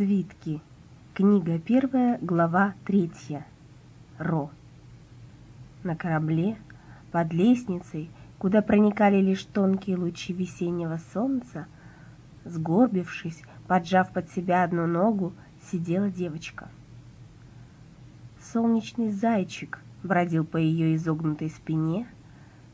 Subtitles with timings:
[0.00, 0.62] Свитки.
[1.12, 3.46] Книга первая, глава третья.
[4.18, 4.50] Ро.
[5.82, 6.56] На корабле,
[7.12, 8.08] под лестницей,
[8.38, 11.66] куда проникали лишь тонкие лучи весеннего солнца,
[12.46, 15.34] сгорбившись, поджав под себя одну ногу,
[15.70, 16.70] сидела девочка.
[18.40, 22.06] Солнечный зайчик бродил по ее изогнутой спине,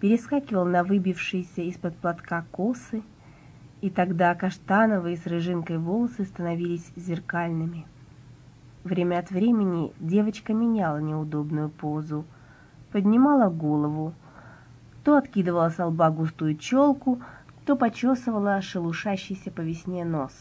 [0.00, 3.04] перескакивал на выбившиеся из-под платка косы,
[3.82, 7.84] и тогда каштановые с рыжинкой волосы становились зеркальными.
[8.84, 12.24] Время от времени девочка меняла неудобную позу,
[12.92, 14.14] поднимала голову,
[15.04, 17.20] то откидывала с лба густую челку,
[17.66, 20.32] то почесывала шелушащийся по весне нос.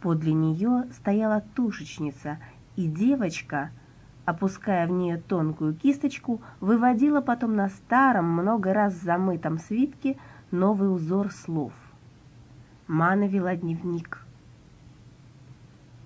[0.00, 2.38] Подле нее стояла тушечница,
[2.74, 3.70] и девочка,
[4.24, 10.16] опуская в нее тонкую кисточку, выводила потом на старом, много раз замытом свитке
[10.50, 11.72] новый узор слов.
[12.92, 14.22] Мана вела дневник.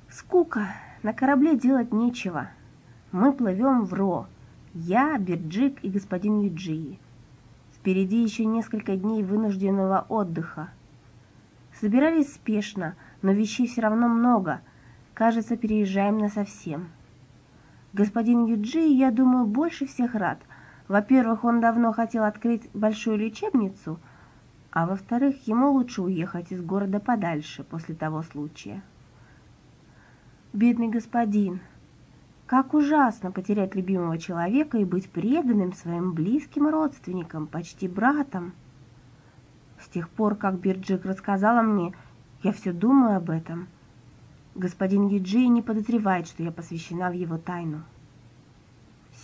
[0.08, 0.68] Скука,
[1.02, 2.46] на корабле делать нечего.
[3.10, 4.28] Мы плывем в Ро.
[4.72, 7.00] Я, Бирджик и господин Юджии.
[7.74, 10.68] Впереди еще несколько дней вынужденного отдыха.
[11.80, 14.60] Собирались спешно, но вещей все равно много.
[15.12, 16.90] Кажется, переезжаем на совсем.
[17.94, 20.38] Господин Юджи, я думаю, больше всех рад.
[20.86, 23.98] Во-первых, он давно хотел открыть большую лечебницу—
[24.76, 28.82] а во-вторых, ему лучше уехать из города подальше после того случая.
[30.52, 31.60] Бедный господин,
[32.44, 38.52] как ужасно потерять любимого человека и быть преданным своим близким родственникам, почти братом.
[39.80, 41.94] С тех пор, как Бирджик рассказала мне,
[42.42, 43.68] я все думаю об этом.
[44.54, 47.82] Господин Юджи не подозревает, что я посвящена в его тайну.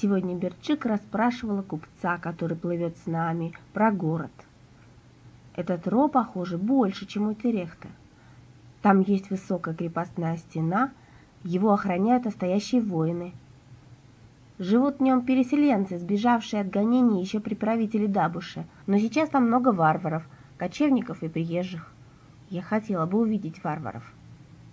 [0.01, 4.33] Сегодня Бирджик расспрашивала купца, который плывет с нами, про город–
[5.55, 7.89] этот ро, похоже, больше, чем у Терехта.
[8.81, 10.91] Там есть высокая крепостная стена,
[11.45, 13.33] его охраняют настоящие воины.
[14.59, 19.73] Живут в нем переселенцы, сбежавшие от гонений еще при правителе Дабуше, но сейчас там много
[19.73, 20.27] варваров,
[20.57, 21.93] кочевников и приезжих.
[22.49, 24.13] Я хотела бы увидеть варваров.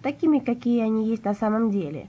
[0.01, 2.07] Такими, какие они есть на самом деле.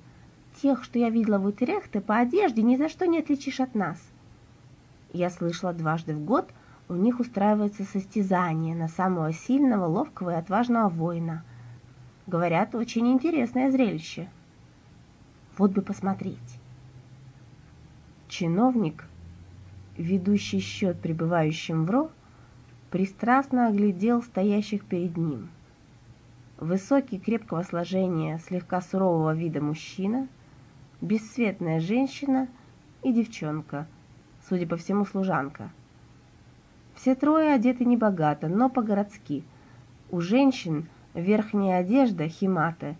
[0.63, 3.99] Тех, что я видела в Утерехте, по одежде ни за что не отличишь от нас.
[5.13, 6.49] Я слышала дважды в год–
[6.91, 11.45] у них устраивается состязание на самого сильного, ловкого и отважного воина.
[12.27, 14.29] Говорят, очень интересное зрелище.
[15.57, 16.59] Вот бы посмотреть.
[18.27, 19.05] Чиновник,
[19.97, 22.11] ведущий счет пребывающим в Ро,
[22.91, 25.49] пристрастно оглядел стоящих перед ним.
[26.59, 30.27] Высокий, крепкого сложения, слегка сурового вида мужчина,
[31.01, 32.49] бесцветная женщина
[33.05, 33.87] и девчонка,
[34.49, 35.71] судя по всему, служанка–
[37.01, 39.43] все трое одеты небогато, но по-городски.
[40.11, 42.95] У женщин верхняя одежда химата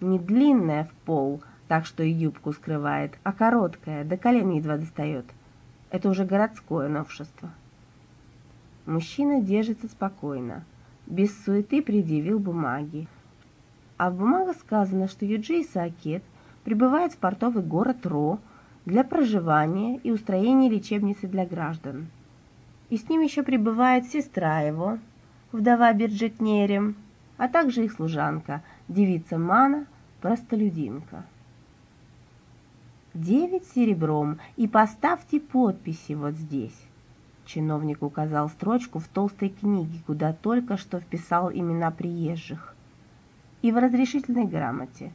[0.00, 5.26] не длинная в пол, так что и юбку скрывает, а короткая, до колен едва достает.
[5.90, 7.50] Это уже городское новшество.
[8.84, 10.64] Мужчина держится спокойно,
[11.06, 13.06] без суеты предъявил бумаги.
[13.96, 16.24] А в бумагах сказано, что Юджи Саакет
[16.64, 18.40] прибывает в портовый город Ро
[18.86, 22.08] для проживания и устроения лечебницы для граждан
[22.88, 24.98] и с ним еще прибывает сестра его,
[25.52, 26.96] вдова Берджетнерем,
[27.36, 29.86] а также их служанка, девица Мана,
[30.20, 31.24] простолюдинка.
[33.14, 36.78] Девять серебром, и поставьте подписи вот здесь.
[37.46, 42.74] Чиновник указал строчку в толстой книге, куда только что вписал имена приезжих.
[43.62, 45.12] И в разрешительной грамоте.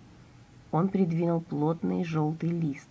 [0.72, 2.88] Он придвинул плотный желтый лист.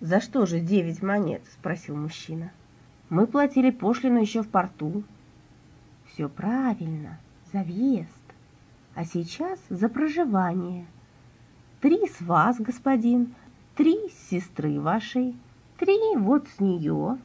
[0.00, 2.52] «За что же девять монет?»— спросил мужчина.
[3.08, 5.04] Мы платили пошлину еще в порту.
[6.06, 7.18] Все правильно,
[7.52, 8.10] за въезд.
[8.94, 10.86] А сейчас за проживание.
[11.80, 13.34] Три с вас, господин,
[13.76, 15.36] три с сестры вашей,
[15.78, 17.18] три вот с нее.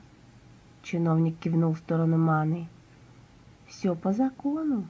[0.83, 2.67] Чиновник кивнул в сторону Маны.
[3.65, 4.85] Все по закону,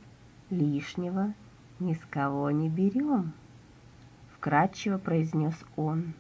[0.50, 1.34] лишнего
[1.80, 3.32] ни с кого не берем,
[4.34, 6.14] вкратчиво произнес он.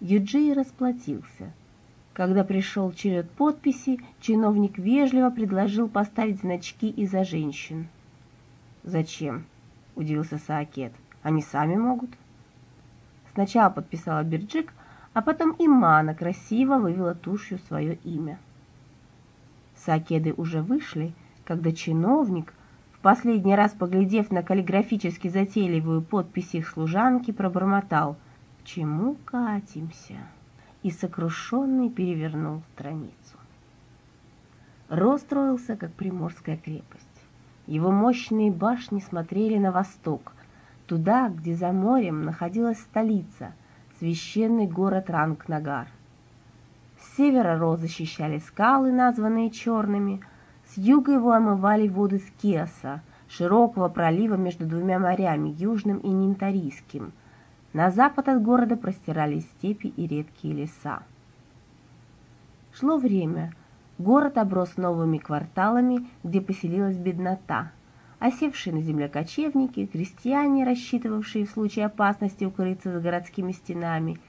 [0.00, 1.52] Юджи расплатился—
[2.14, 7.88] когда пришел черед подписи, чиновник вежливо предложил поставить значки и за женщин.
[8.84, 9.44] «Зачем?»–
[9.96, 10.92] удивился Саакет.
[11.22, 12.10] «Они сами могут?»
[13.34, 14.72] Сначала подписала Бирджик,
[15.12, 18.38] а потом и Мана красиво вывела тушью свое имя.
[19.76, 21.12] Саакеды уже вышли,
[21.44, 22.54] когда чиновник,
[22.92, 28.16] в последний раз поглядев на каллиграфически затейливую подпись их служанки, пробормотал
[28.62, 30.18] «К чему катимся?»
[30.84, 33.38] И сокрушенный перевернул страницу.
[34.90, 37.04] Ро строился, как приморская крепость.
[37.66, 40.34] Его мощные башни смотрели на восток,
[40.86, 43.54] туда, где за морем находилась столица,
[43.98, 45.88] священный город Рангнагар.
[47.00, 50.20] С севера Ро защищали скалы, названные черными,
[50.66, 57.14] с юга его омывали воды Скеса, широкого пролива между двумя морями, южным и нинтарийским.
[57.74, 61.02] На запад от города простирались степи и редкие леса.
[62.72, 63.52] Шло время.
[63.98, 67.72] Город оброс новыми кварталами, где поселилась беднота.
[68.20, 74.20] Осевшие на земле кочевники, крестьяне, рассчитывавшие в случае опасности укрыться за городскими стенами,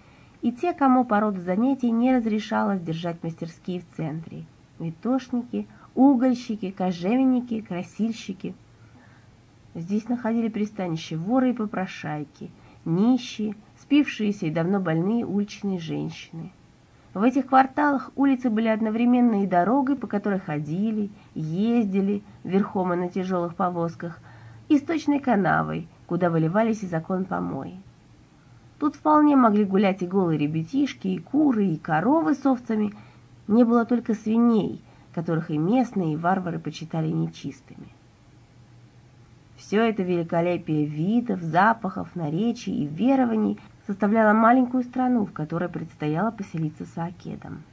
[0.41, 4.45] и те, кому по роду занятий не разрешалось держать мастерские в центре.
[4.79, 8.55] Витошники, угольщики, кожевенники, красильщики.
[9.75, 12.49] Здесь находили пристанище воры и попрошайки,
[12.85, 16.51] нищие, спившиеся и давно больные уличные женщины.
[17.13, 23.09] В этих кварталах улицы были одновременно и дорогой, по которой ходили, ездили верхом и на
[23.09, 24.19] тяжелых повозках,
[24.67, 27.79] и сточной канавой, куда выливались из окон помои.
[28.79, 32.93] Тут вполне могли гулять и голые ребятишки, и куры, и коровы с овцами.
[33.47, 34.83] Не было только свиней,
[35.13, 37.87] которых и местные, и варвары почитали нечистыми.
[39.55, 46.85] Все это великолепие видов, запахов, наречий и верований– составляла маленькую страну, в которой предстояло поселиться
[46.85, 47.63] Саакедом.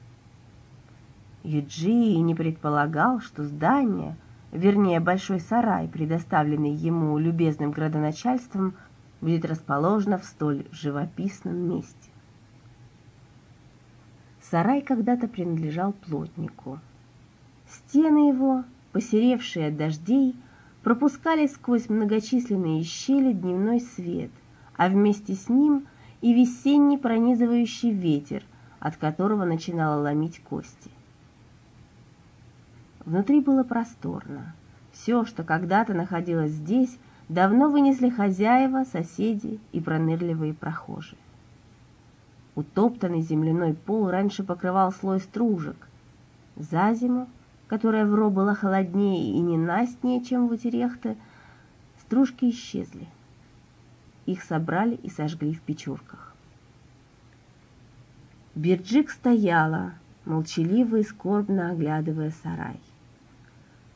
[1.43, 4.17] Юджи не предполагал, что здание,
[4.53, 8.75] вернее большой сарай, предоставленный ему любезным градоначальством,
[9.21, 12.11] будет расположено в столь живописном месте.
[14.41, 16.79] Сарай когда-то принадлежал плотнику.
[17.69, 20.37] Стены его, посеревшие от дождей,
[20.83, 24.31] пропускали сквозь многочисленные щели дневной свет,
[24.77, 25.87] а вместе с ним
[26.21, 28.43] и весенний пронизывающий ветер,
[28.81, 30.91] от которого начинало ломить кости.
[33.05, 34.55] Внутри было просторно.
[34.93, 41.19] Все, что когда-то находилось здесь, давно вынесли хозяева, соседи и пронырливые прохожие.
[42.55, 45.89] Утоптанный земляной пол раньше покрывал слой стружек.
[46.57, 47.29] За зиму,
[47.73, 51.17] которая в Ро была холоднее и ненастнее, чем в Утерехте,
[52.03, 53.09] стружки исчезли.
[54.27, 56.35] Их собрали и сожгли в печурках.
[58.55, 59.95] Бирджик стояла,
[60.27, 62.79] молчаливо и скорбно оглядывая сарай.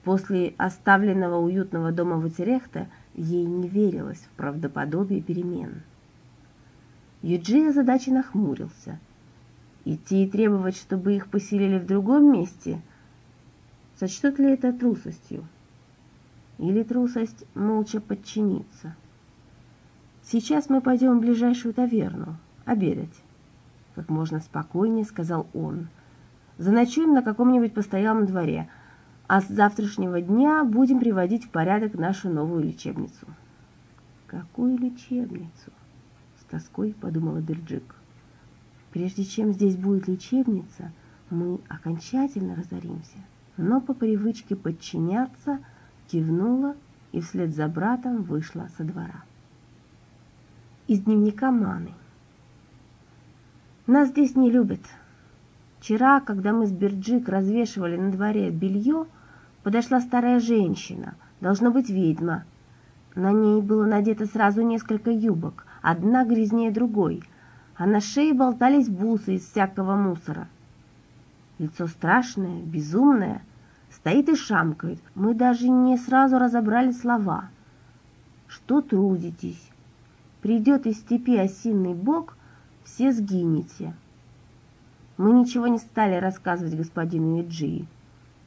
[0.05, 5.82] После оставленного уютного дома Ватерехта ей не верилось в правдоподобие перемен.
[7.20, 8.99] Юджи задачи нахмурился.
[9.84, 12.81] Идти и требовать, чтобы их поселили в другом месте,
[13.98, 15.46] сочтут ли это трусостью?
[16.58, 18.94] Или трусость молча подчиниться?
[20.22, 23.14] Сейчас мы пойдем в ближайшую таверну обедать.
[23.94, 25.88] Как можно спокойнее сказал он.
[26.58, 28.69] Заночуем на каком-нибудь постоялом дворе,
[29.26, 33.26] а с завтрашнего дня будем приводить в порядок нашу новую лечебницу.
[34.26, 35.70] Какую лечебницу?
[36.40, 37.94] С тоской подумала Бирджик.
[38.93, 40.93] Прежде чем здесь будет лечебница,
[41.31, 43.19] мы окончательно разоримся.
[43.56, 45.61] Но по привычке подчиняться
[46.08, 46.76] кивнула
[47.12, 49.25] и вслед за братом вышла со двора
[50.87, 51.91] из дневника Маны.
[53.87, 54.81] Нас здесь не любят.
[55.81, 59.06] Вчера, когда мы с Бирджик развешивали на дворе белье,
[59.62, 62.44] подошла старая женщина, должно быть ведьма.
[63.14, 67.22] На ней было надето сразу несколько юбок, одна грязнее другой,
[67.77, 70.48] а на шее болтались бусы из всякого мусора.
[71.58, 73.43] Лицо страшное, безумное,
[73.91, 75.01] стоит и шамкает.
[75.15, 77.48] Мы даже не сразу разобрали слова.
[78.46, 79.70] Что трудитесь?
[80.43, 82.36] Придет из степи осинный бог,
[82.84, 83.94] все сгинете.
[85.17, 87.89] Мы ничего не стали рассказывать господину Иджии.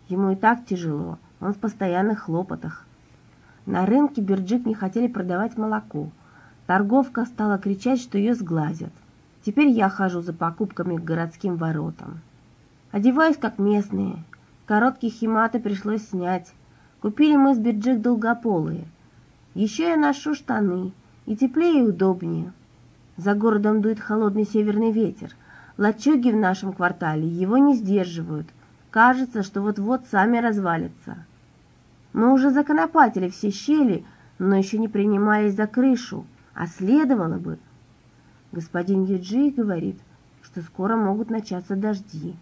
[0.07, 2.85] Ему и так тяжело, он в постоянных хлопотах.
[3.65, 6.09] На рынке Бирджик не хотели продавать молоко.
[6.67, 8.93] Торговка стала кричать, что ее сглазят.
[9.43, 12.21] Теперь я хожу за покупками к городским воротам.
[12.91, 14.23] Одеваюсь как местные.
[14.65, 16.51] Короткие химаты пришлось снять.
[17.01, 18.85] Купили мы с Бирджик долгополые.
[19.53, 20.91] Еще я ношу штаны,
[21.27, 22.51] и теплее и удобнее.
[23.15, 25.35] За городом дует холодный северный ветер.
[25.77, 28.47] Лачуги в нашем квартале его не сдерживают.
[28.89, 31.25] Кажется, что вот-вот сами развалятся.
[32.11, 34.03] Мы уже законопатили все щели,
[34.39, 37.59] но еще не принимались за крышу, а следовало бы.
[38.51, 39.99] Господин Юджи говорит,
[40.41, 42.35] что скоро могут начаться дожди.